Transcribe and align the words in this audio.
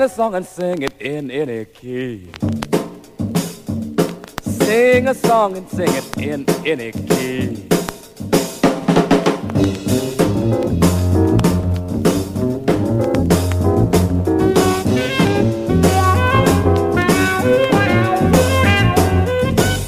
Sing 0.00 0.06
a 0.06 0.14
song 0.14 0.34
and 0.34 0.46
sing 0.46 0.80
it 0.80 0.94
in 0.98 1.30
any 1.30 1.66
key. 1.66 2.30
Sing 4.40 5.08
a 5.08 5.14
song 5.14 5.58
and 5.58 5.68
sing 5.68 5.90
it 5.90 6.16
in 6.16 6.46
any 6.64 6.90
key. 6.90 7.66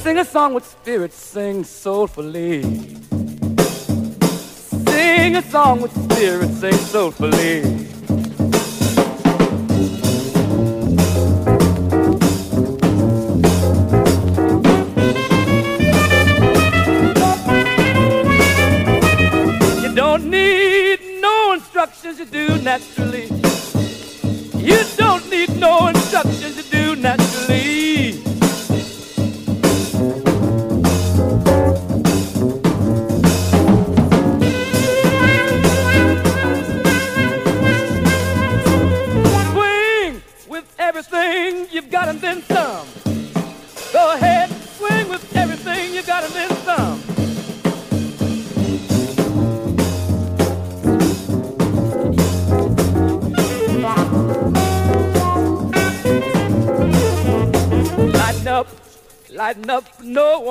Sing 0.02 0.18
a 0.18 0.24
song 0.26 0.52
with 0.52 0.66
spirit, 0.66 1.14
sing 1.14 1.64
soulfully. 1.64 2.62
Sing 4.90 5.36
a 5.36 5.42
song 5.50 5.80
with 5.80 6.12
spirit, 6.12 6.50
sing 6.50 6.74
soulfully. 6.74 7.81
You 22.72 23.01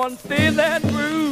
no 0.02 0.08
one 0.08 0.18
stay 0.18 0.50
there 0.50 0.80
through. 0.80 1.31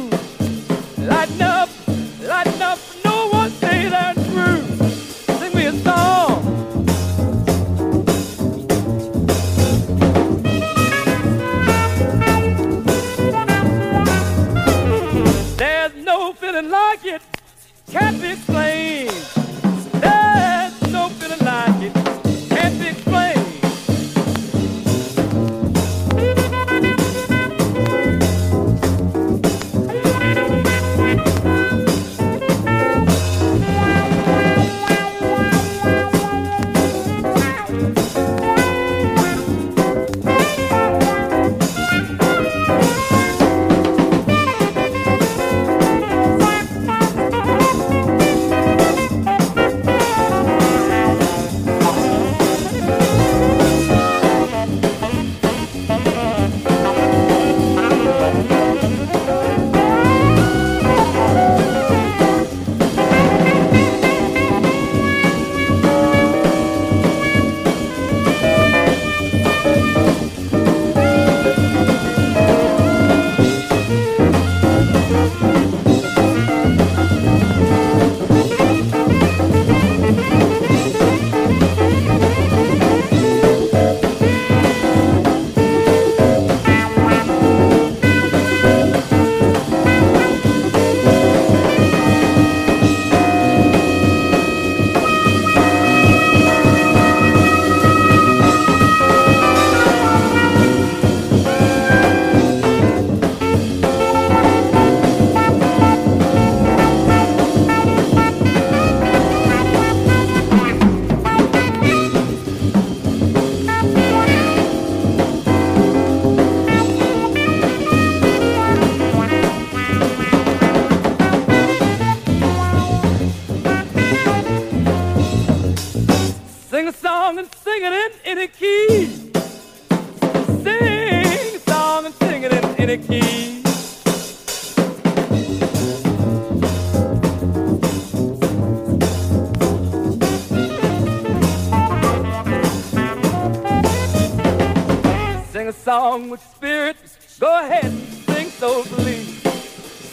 song 145.83 146.29
with 146.29 146.41
spirit. 146.55 146.97
Go 147.39 147.59
ahead, 147.59 147.91
sing 147.91 148.49
so 148.49 148.83
believe. 148.83 149.25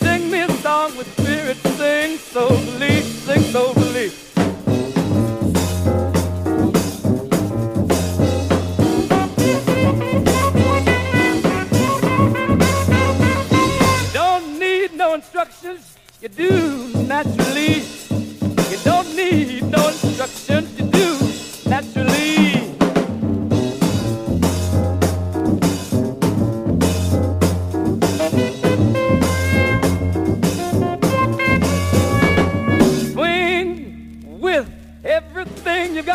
Sing 0.01 0.31
me 0.31 0.41
a 0.41 0.51
song 0.63 0.97
with 0.97 1.07
spirit. 1.21 1.57
Sing 1.77 2.17
so 2.17 2.49
believe. 2.49 3.05
sing 3.05 3.43
so 3.53 3.73
soulfully. 3.75 4.11
Don't 14.15 14.59
need 14.59 14.95
no 14.95 15.15
instructions. 15.15 15.99
You 16.23 16.29
do 16.29 16.89
naturally. 17.07 17.83
You 18.71 18.79
don't 18.85 19.15
need 19.15 19.71
no 19.71 19.89
instructions. 19.89 20.78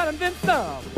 and 0.08 0.20
then 0.20 0.34
some. 0.44 0.93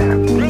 On 0.00 0.26
there. 0.26 0.41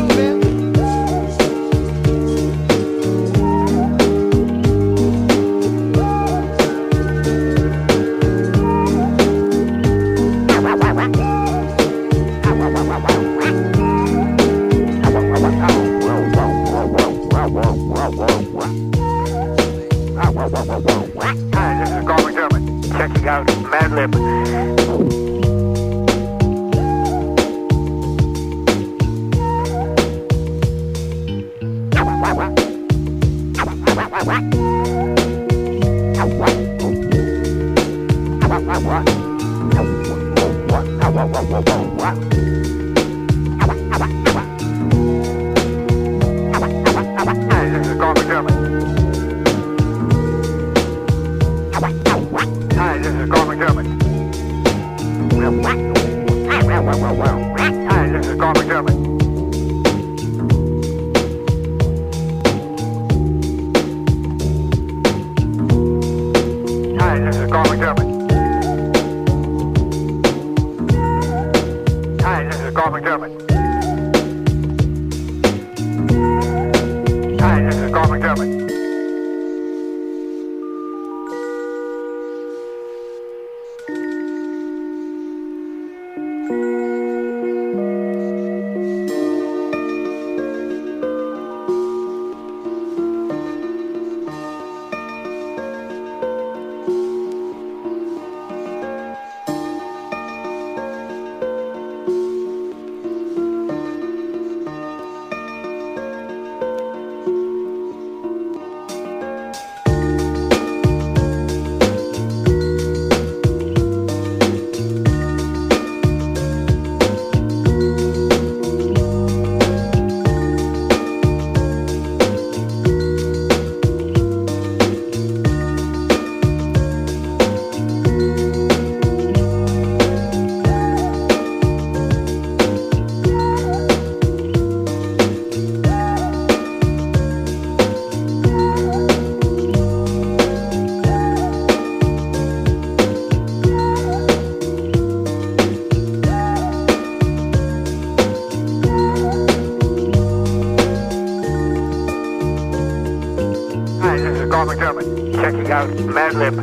Madlib 156.22 156.54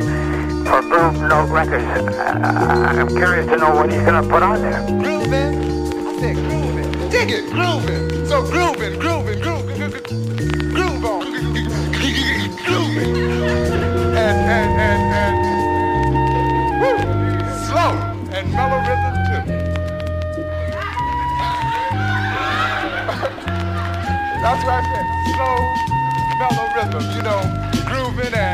for 0.64 0.80
Blue 0.80 1.28
Note 1.28 1.50
Records. 1.50 1.84
Uh, 1.84 2.94
I'm 2.96 3.08
curious 3.08 3.46
to 3.48 3.58
know 3.58 3.74
what 3.74 3.92
he's 3.92 4.00
gonna 4.00 4.26
put 4.26 4.42
on 4.42 4.62
there. 4.62 4.80
Grooving. 4.86 5.52
I 6.08 6.18
said 6.18 6.36
grooving. 6.36 7.10
Dig 7.10 7.30
it, 7.30 7.50
grooving. 7.50 8.26
So 8.26 8.42
grooving, 8.42 8.98
grooving, 8.98 9.40
grooving, 9.42 9.76
grooving, 9.76 10.72
groove 10.72 11.04
on. 11.04 11.26
grooving. 12.64 13.12
And, 14.16 14.38
and, 14.56 14.70
and, 14.88 15.02
and, 15.20 15.36
woo, 16.80 16.96
slow 17.68 17.92
and 18.32 18.44
mellow 18.56 18.80
rhythm 18.88 19.14
too. 19.28 19.44
That's 24.40 24.62
what 24.64 24.72
I 24.72 24.82
said. 24.88 25.06
Slow, 25.36 25.56
mellow 26.40 26.66
rhythm, 26.76 27.04
you 27.14 27.22
know, 27.28 27.40
grooving 27.84 28.32
and 28.32 28.49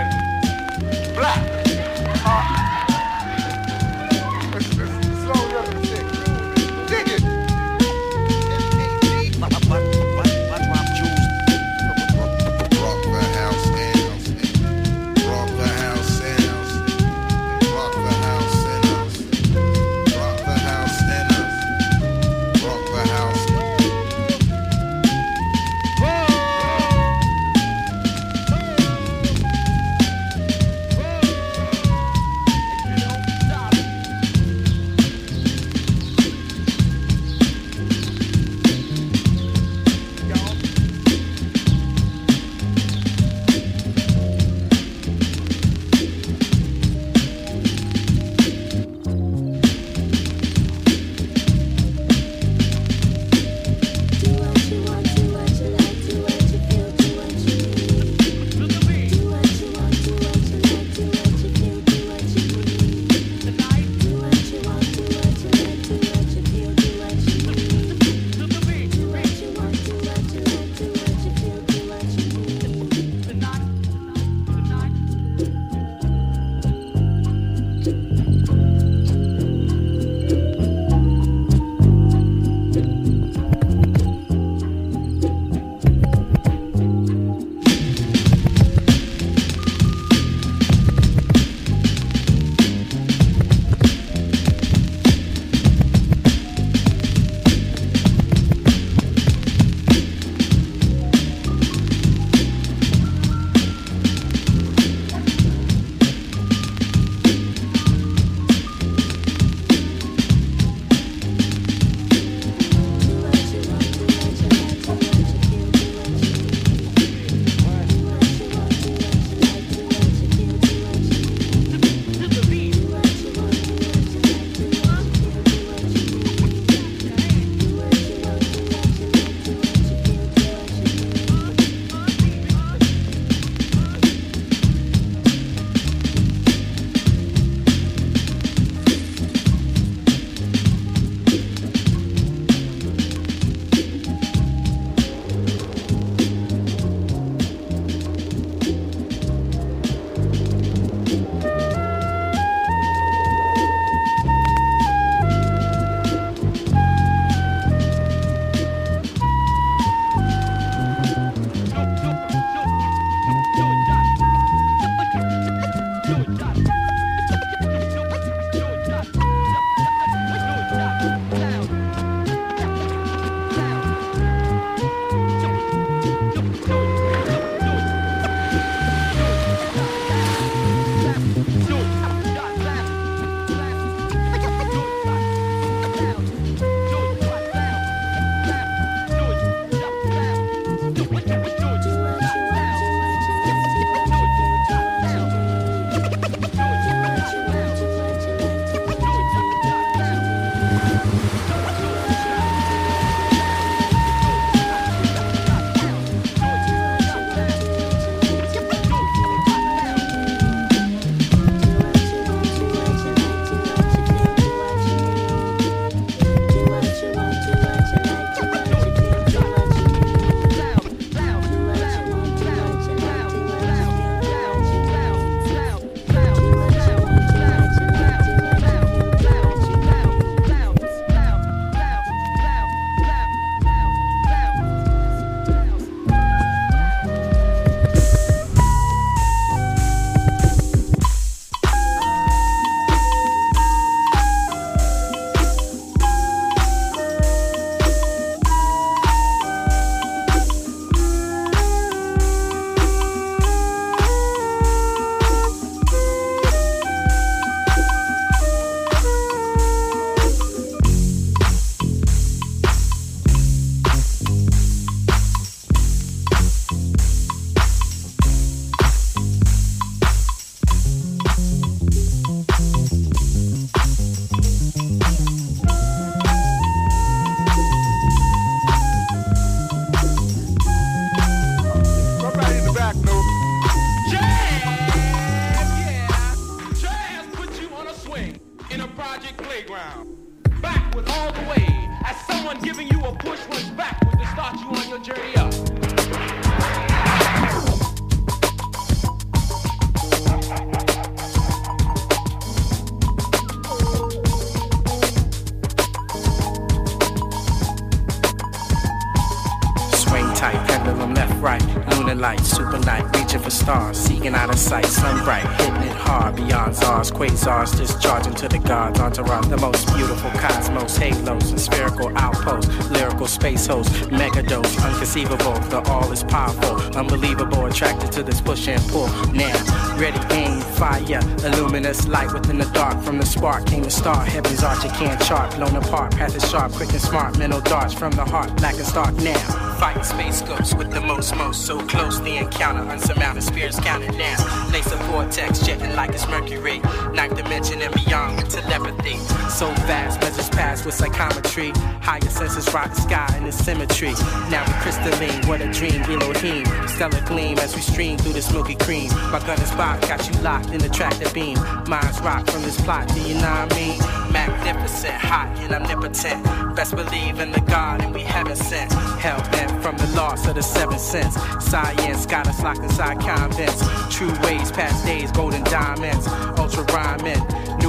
bright, 315.43 315.61
hitting 315.61 315.83
it 315.83 315.97
hard, 315.97 316.37
beyond 316.37 316.77
stars, 316.77 317.11
quasars, 317.11 317.77
discharging 317.77 318.35
to 318.35 318.49
the 318.49 318.59
gods, 318.59 319.01
entourage, 319.01 319.47
the 319.49 319.57
most 319.57 319.87
beautiful 319.95 320.31
cosmos, 320.33 320.97
halos, 320.97 321.51
and 321.51 321.61
spherical 321.61 322.17
outposts, 322.17 322.91
lyrical 322.91 323.27
space 323.27 323.67
host, 323.67 324.11
mega 324.11 324.43
dose, 324.43 324.79
unconceivable, 324.85 325.55
the 325.71 325.81
all 325.91 326.11
is 326.13 326.25
powerful, 326.25 326.77
unbelievable, 326.97 327.67
attracted 327.67 328.13
to 328.13 328.23
this 328.23 328.41
push 328.41 328.69
and 328.69 328.83
pull, 328.89 329.09
now, 329.33 329.86
ready, 329.99 330.19
aim, 330.35 330.61
fire, 330.61 331.21
illuminous 331.45 332.07
light 332.07 332.33
within 332.33 332.59
the 332.59 332.65
dark, 332.67 333.03
from 333.03 333.19
the 333.19 333.27
spark 333.27 333.67
came 333.67 333.83
the 333.83 333.91
star, 333.91 334.25
heaven's 334.25 334.63
arch, 334.63 334.81
can't 334.95 335.21
chart, 335.23 335.55
blown 335.57 335.77
apart, 335.77 336.13
path 336.13 336.37
is 336.37 336.49
sharp, 336.51 336.73
quick 336.73 336.91
and 336.91 337.01
smart, 337.01 337.39
mental 337.39 337.61
darts 337.61 337.95
from 337.95 338.13
the 338.13 338.25
heart, 338.25 338.55
black 338.57 338.77
and 338.77 338.87
stark 338.87 339.15
now. 339.17 339.67
Fighting 339.79 340.05
space 340.05 340.41
ghosts 340.41 340.75
with 340.75 340.91
the 340.91 341.03
most, 341.03 341.37
most 341.37 341.67
so 341.67 341.79
close. 341.87 342.19
The 342.23 342.39
encounter, 342.39 342.81
unsurmounted 342.91 343.43
spirits 343.43 343.79
counting 343.79 344.17
down. 344.17 344.73
Laser 344.73 344.97
vortex 344.97 345.61
jetting 345.61 345.95
like 345.95 346.13
it's 346.13 346.27
Mercury. 346.29 346.79
Ninth 347.13 347.37
dimension 347.37 347.83
and 347.83 347.93
beyond 347.95 348.37
with 348.37 348.49
telepathy. 348.49 349.19
So 349.51 349.75
fast, 349.85 350.19
measures 350.23 350.49
pass 350.49 350.83
with 350.87 350.95
psychometry. 350.95 351.73
Higher 352.01 352.23
senses 352.23 352.73
rock 352.73 352.89
the 352.95 353.03
sky 353.03 353.35
in 353.37 353.45
the 353.45 353.53
symmetry. 353.53 354.13
Now 354.49 354.65
we 354.67 354.73
crystalline, 354.81 355.47
what 355.47 355.61
a 355.61 355.71
dream, 355.71 356.01
Elohim. 356.05 356.65
Stellar 356.89 357.21
gleam 357.27 357.59
as 357.59 357.75
we 357.77 357.83
stream 357.83 358.17
through 358.17 358.33
the 358.33 358.43
smoky 358.43 358.77
cream. 358.77 359.11
My 359.31 359.41
gun 359.41 359.61
is 359.61 359.73
got 360.09 360.29
you 360.29 360.35
locked 360.43 360.71
in 360.71 360.79
the 360.79 360.89
tractor 360.89 361.31
beam. 361.33 361.59
Minds 361.87 362.21
rock 362.21 362.49
from 362.51 362.63
this 362.63 362.81
plot, 362.81 363.09
do 363.15 363.21
you 363.21 363.35
know 363.35 363.55
what 363.55 363.73
I 363.73 363.77
mean? 363.77 363.99
Magnificent, 364.33 365.15
hot 365.15 365.49
and 365.59 365.73
omnipotent. 365.73 366.45
Best 366.75 366.95
believe 366.97 367.39
in 367.41 367.53
the 367.53 367.61
God 367.61 368.03
and 368.03 368.13
we 368.15 368.23
heaven 368.23 368.57
sent. 368.57 368.93
Hell 368.93 369.41
bent 369.51 369.71
from 369.83 369.97
the 369.97 370.07
loss 370.17 370.47
of 370.47 370.57
the 370.57 370.63
seven 370.63 370.99
sense. 370.99 371.35
Science 371.65 372.27
got 372.27 372.47
us 372.49 372.63
locked 372.63 372.81
inside 372.81 373.21
convents. 373.21 373.81
True 374.15 374.33
ways, 374.43 374.71
past 374.73 375.05
days, 375.05 375.31
golden 375.33 375.63
diamonds. 375.65 376.27
Ultra 376.59 376.85
rhyming, 376.95 377.43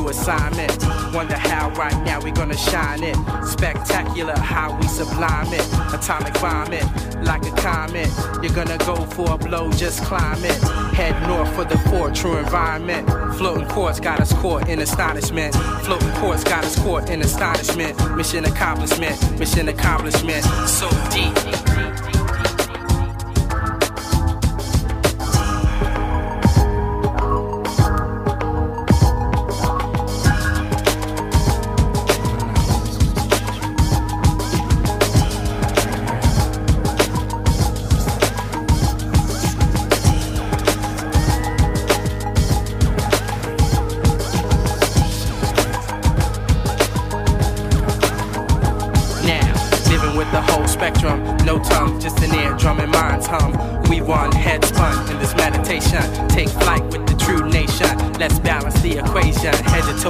assignment. 0.10 0.72
Wonder 1.14 1.36
how 1.36 1.70
right 1.72 1.98
now 2.04 2.22
we 2.22 2.32
gonna 2.32 2.58
shine 2.58 3.04
it. 3.04 3.16
Spectacular 3.46 4.38
how 4.38 4.78
we 4.78 4.88
sublime 4.88 5.54
it. 5.54 5.66
Atomic 5.94 6.36
vomit, 6.38 6.84
like 7.24 7.46
a 7.46 7.52
comet. 7.62 8.10
You're 8.42 8.54
gonna 8.54 8.78
go 8.80 8.96
for 9.06 9.32
a 9.34 9.38
blow, 9.38 9.72
just 9.72 10.04
climb 10.04 10.44
it. 10.44 10.58
Head 10.94 11.16
north 11.28 11.54
for 11.56 11.66
the 11.66 11.78
fort, 11.90 12.16
true 12.16 12.38
environment. 12.38 13.08
Floating 13.38 13.68
courts 13.68 14.00
got 14.00 14.20
us 14.20 14.34
caught 14.34 14.68
in 14.70 14.80
astonishment. 14.80 15.54
Floating 15.84 16.12
courts 16.14 16.44
got 16.44 16.64
us 16.64 16.78
caught 16.80 17.10
in 17.10 17.22
astonishment. 17.22 17.94
Mission 18.16 18.46
accomplishment, 18.46 19.40
mission 19.40 19.70
accomplishment. 19.70 20.44
So 20.68 20.90
deep. 21.12 22.07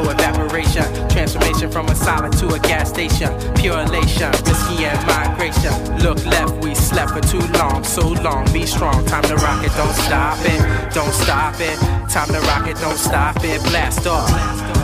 To 0.04 0.12
evaporation. 0.12 0.84
Transformation 1.10 1.72
from 1.72 1.88
a 1.88 1.96
solid 1.96 2.34
to 2.34 2.54
a 2.54 2.60
gas 2.60 2.90
station. 2.90 3.30
Pure 3.56 3.82
elation, 3.82 4.32
whiskey 4.46 4.86
and 4.86 5.00
migration. 5.08 5.74
Look 6.00 6.24
left, 6.26 6.54
we 6.64 6.76
slept 6.76 7.12
for 7.12 7.22
too 7.22 7.46
long, 7.60 7.84
so 7.84 8.08
long. 8.08 8.52
Be 8.54 8.66
strong, 8.66 9.06
time 9.06 9.24
to 9.24 9.36
rock 9.36 9.64
it, 9.64 9.72
don't 9.76 9.94
stop 9.94 10.38
it, 10.42 10.94
don't 10.94 11.14
stop 11.14 11.56
it. 11.60 11.78
Time 12.10 12.28
to 12.28 12.40
rock 12.42 12.68
it, 12.68 12.78
don't 12.78 12.98
stop 12.98 13.44
it. 13.44 13.62
Blast 13.64 14.06
off. 14.08 14.77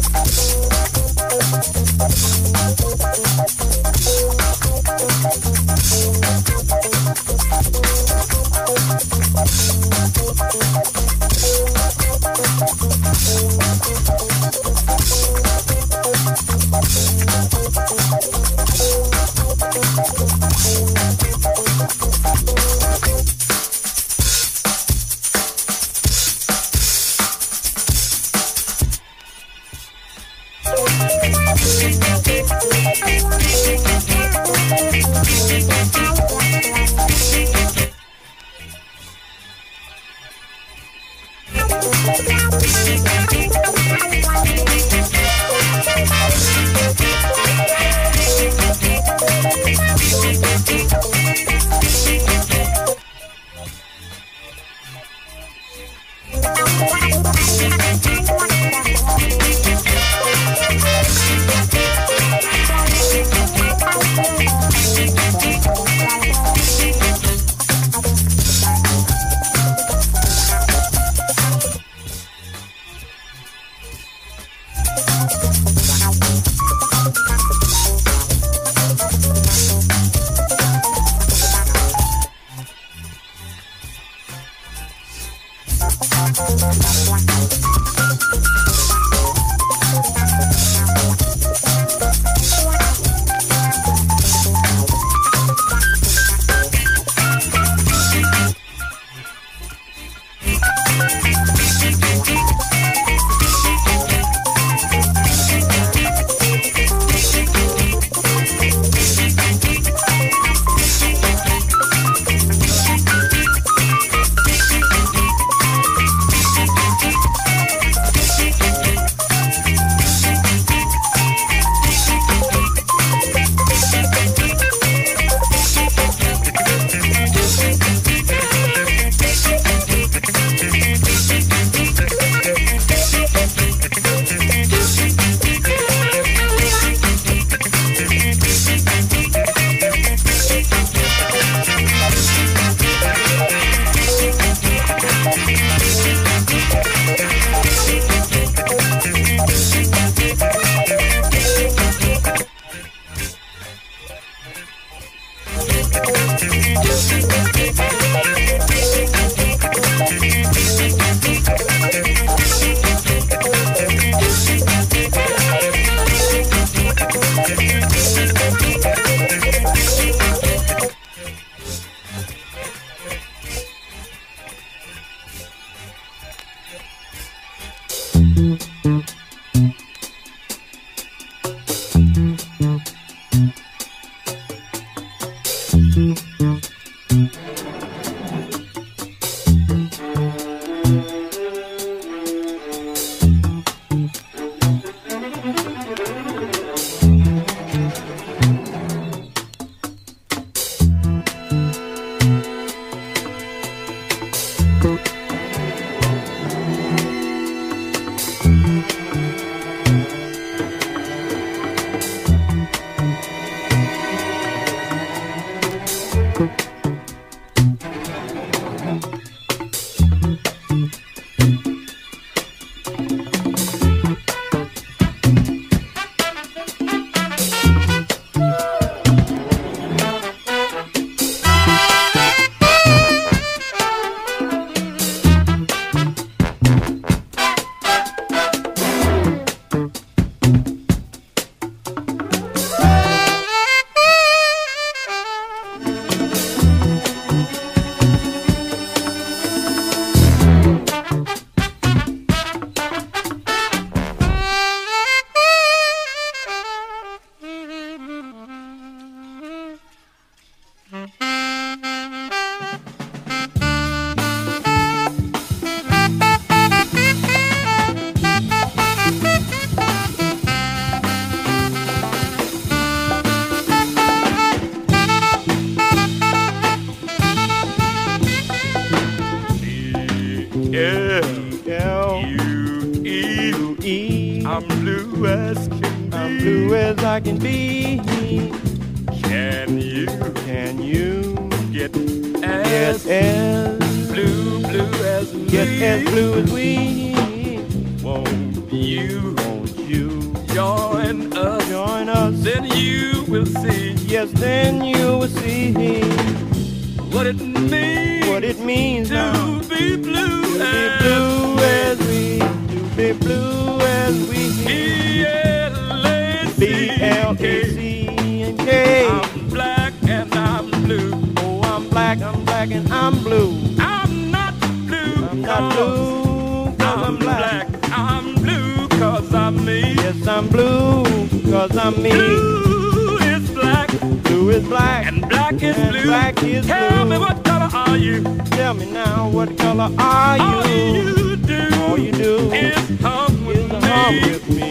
Be 309.98 310.04
blue 310.04 310.60
be 310.60 310.62
as 310.66 311.02
blue 311.02 311.58
as 311.60 312.00
we, 312.08 312.40
to 312.40 312.96
be 312.96 313.14
blue 313.14 313.80
as 313.82 314.30
we. 314.30 314.40
B 314.66 315.26
L 315.26 316.06
A 316.08 316.46
C 316.58 318.44
and 318.44 318.60
K. 318.60 319.08
I'm 319.08 319.50
black 319.50 319.94
and 320.04 320.34
I'm 320.36 320.70
blue. 320.84 321.34
Oh, 321.38 321.62
I'm 321.64 321.90
black, 321.90 322.22
I'm 322.22 322.46
black, 322.46 322.72
and 322.72 322.92
I'm 322.92 323.24
blue. 323.24 323.52
I'm 323.80 324.32
not 324.32 324.54
blue. 324.88 325.26
I'm 325.32 325.42
not 325.42 325.74
blue, 325.74 326.76
'cause 326.78 326.82
I'm 326.82 327.04
I'm 327.06 327.18
black. 327.18 327.68
I'm 327.92 328.36
blue 328.36 328.88
cause 328.90 329.34
I'm 329.34 329.66
me. 329.66 329.82
Yes, 329.96 330.28
I'm 330.28 330.48
blue, 330.50 331.04
cause 331.52 331.76
I'm 331.78 332.02
me. 332.04 332.12
Blue 332.12 333.18
is 333.20 333.50
black 333.52 333.90
Blue 334.24 334.50
is 334.52 334.64
black, 334.66 335.08
and 335.08 335.28
black 335.30 335.54
is 335.64 335.78
and 335.78 335.92
blue. 335.92 336.04
black 336.04 336.44
is 336.44 336.66
Tell 336.68 337.06
blue. 337.06 337.10
me 337.12 337.18
what 337.18 337.44
are 337.90 337.98
you? 337.98 338.24
Tell 338.52 338.74
me 338.74 338.86
now, 338.92 339.30
what 339.30 339.58
color 339.58 339.90
are 339.98 340.38
you? 340.38 340.44
All 340.44 340.68
you 340.68 341.36
do, 341.38 341.70
All 341.84 341.98
you 341.98 342.12
do 342.12 342.52
is 342.54 342.78
hum 343.02 343.46
with 343.46 343.72
is 343.72 343.84
hum 343.86 344.16
me. 344.16 344.22
with 344.22 344.50
me. 344.50 344.70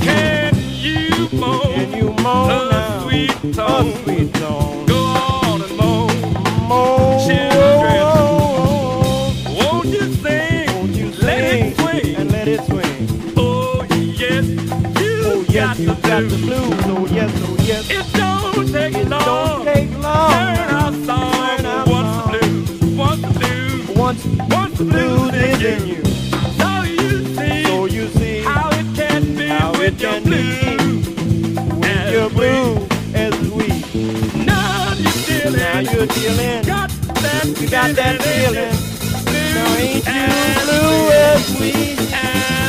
Can 0.00 0.54
you 0.80 1.28
moan 1.38 1.74
Can 1.74 1.92
you 1.92 2.12
moan 2.22 2.50
a 2.50 2.70
now? 2.70 3.02
sweet 3.02 3.30
A 3.44 3.52
tone? 3.52 3.92
sweet 4.02 4.34
tone. 4.34 4.86
Go 4.86 4.96
on 4.98 5.62
and 5.62 5.76
moan. 5.76 6.68
Moan. 6.68 7.18
Children. 7.28 8.02
Won't 9.58 9.86
you 9.88 10.12
sing? 10.14 10.66
Won't 10.74 10.94
you 10.94 11.06
Let 11.22 11.50
sing 11.50 11.64
it 11.66 11.76
swing. 11.78 12.16
and 12.16 12.32
let 12.32 12.48
it 12.48 12.64
swing? 12.64 13.34
Oh 13.36 13.84
yes, 13.90 14.44
you 14.46 15.22
Oh 15.24 15.44
yes, 15.48 15.78
you 15.78 15.86
got 15.86 16.02
got 16.02 16.22
the 16.22 16.28
the 16.28 16.36
blues. 16.46 16.84
Oh 16.86 17.06
yes, 17.06 17.30
oh 17.46 17.56
yes. 17.60 17.90
It 17.90 18.04
blues 24.84 25.30
blues 25.30 25.34
is 25.34 25.62
in 25.64 25.82
in 25.82 25.88
you. 25.88 26.04
So 26.58 26.82
you 26.82 27.24
see 27.36 27.64
so 27.64 27.84
you 27.86 28.08
see 28.08 28.40
how 28.42 28.68
it 28.70 28.86
can 28.96 29.22
be 29.36 29.48
How 29.48 29.72
with 29.72 30.00
your 30.00 30.20
blues. 30.20 31.08
when 31.80 31.84
as 31.84 32.12
you're 32.12 32.28
we- 32.28 32.34
blue 32.34 32.86
as 33.14 33.34
we. 33.56 33.68
Now 34.44 34.94
you're 34.98 35.50
Now 35.52 35.80
you're 35.80 36.06
dealing 36.06 36.62
got 36.64 36.90
that 36.90 37.44
You 37.60 37.68
got 37.68 37.90
that 37.96 38.22
feeling. 38.22 38.74
Now 39.54 39.76
ain't 39.78 40.04
you 40.06 40.64
blue 40.64 41.10
as 41.28 41.60
we 41.60 41.72
and 42.12 42.61